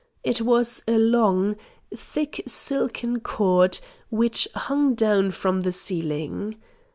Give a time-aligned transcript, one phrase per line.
[0.23, 1.57] It was a long,
[1.95, 3.77] thick silken cord
[4.09, 6.55] which hung down from the ceiling.